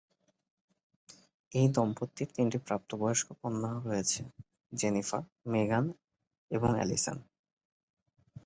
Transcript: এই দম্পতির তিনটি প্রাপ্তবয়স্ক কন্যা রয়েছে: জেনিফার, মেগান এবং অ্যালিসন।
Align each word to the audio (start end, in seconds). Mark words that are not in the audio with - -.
এই 1.51 1.67
দম্পতির 1.67 2.29
তিনটি 2.35 2.57
প্রাপ্তবয়স্ক 2.67 3.27
কন্যা 3.41 3.71
রয়েছে: 3.85 4.21
জেনিফার, 4.71 5.21
মেগান 5.45 5.85
এবং 6.51 6.69
অ্যালিসন। 6.73 7.17